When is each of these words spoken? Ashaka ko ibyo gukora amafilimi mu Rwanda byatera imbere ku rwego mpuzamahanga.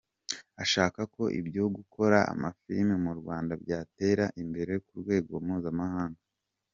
Ashaka 0.63 0.99
ko 1.15 1.23
ibyo 1.39 1.63
gukora 1.75 2.17
amafilimi 2.33 2.95
mu 3.03 3.11
Rwanda 3.19 3.53
byatera 3.63 4.25
imbere 4.41 4.73
ku 4.85 4.91
rwego 5.01 5.33
mpuzamahanga. 5.45 6.21